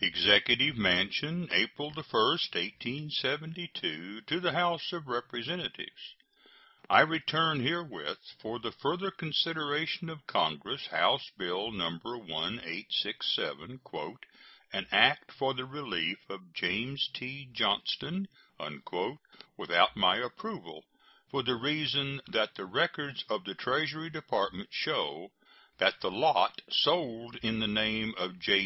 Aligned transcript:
EXECUTIVE 0.00 0.78
MANSION, 0.78 1.50
April 1.52 1.88
1, 1.90 1.96
1872. 2.04 4.22
To 4.22 4.40
the 4.40 4.52
House 4.54 4.94
of 4.94 5.06
Representatives: 5.08 6.14
I 6.88 7.02
return 7.02 7.60
herewith, 7.60 8.16
for 8.40 8.58
the 8.58 8.72
further 8.72 9.10
consideration 9.10 10.08
of 10.08 10.26
Congress, 10.26 10.86
House 10.86 11.30
bill 11.36 11.70
No. 11.70 11.98
1867, 11.98 13.78
"An 14.72 14.86
act 14.90 15.30
for 15.30 15.52
the 15.52 15.66
relief 15.66 16.30
of 16.30 16.54
James 16.54 17.06
T. 17.12 17.50
Johnston," 17.52 18.26
without 19.58 19.96
my 19.98 20.16
approval, 20.16 20.86
for 21.30 21.42
the 21.42 21.56
reason 21.56 22.22
that 22.26 22.54
the 22.54 22.64
records 22.64 23.24
of 23.28 23.44
the 23.44 23.54
Treasury 23.54 24.08
Department 24.08 24.70
show 24.72 25.30
that 25.76 26.00
the 26.00 26.10
lot 26.10 26.62
sold 26.70 27.36
in 27.42 27.58
the 27.58 27.68
name 27.68 28.14
of 28.16 28.38
J. 28.38 28.62